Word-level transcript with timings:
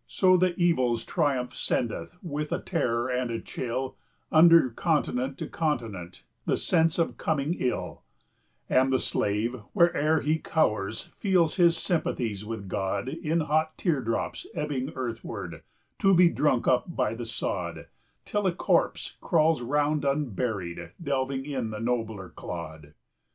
10 0.00 0.08
So 0.08 0.36
the 0.36 0.54
Evil's 0.56 1.06
triumph 1.06 1.56
sendeth, 1.56 2.18
with 2.22 2.52
a 2.52 2.60
terror 2.60 3.08
and 3.08 3.30
a 3.30 3.40
chill, 3.40 3.96
Under 4.30 4.68
continent 4.68 5.38
to 5.38 5.46
continent, 5.46 6.22
the 6.44 6.58
sense 6.58 6.98
of 6.98 7.16
coming 7.16 7.54
ill, 7.54 8.02
And 8.68 8.92
the 8.92 8.98
slave, 8.98 9.54
where'er 9.72 10.20
he 10.20 10.36
cowers, 10.38 11.08
feels 11.16 11.56
his 11.56 11.78
sympathies 11.78 12.44
with 12.44 12.68
God 12.68 13.08
In 13.08 13.40
hot 13.40 13.78
tear 13.78 14.02
drops 14.02 14.46
ebbing 14.54 14.92
earthward, 14.94 15.62
to 16.00 16.14
be 16.14 16.28
drunk 16.28 16.68
up 16.68 16.94
by 16.94 17.14
the 17.14 17.24
sod, 17.24 17.86
Till 18.26 18.46
a 18.46 18.52
corpse 18.52 19.16
crawls 19.22 19.62
round 19.62 20.04
unburied, 20.04 20.92
delving 21.02 21.46
in 21.46 21.70
the 21.70 21.80
nobler 21.80 22.28
clod. 22.28 22.92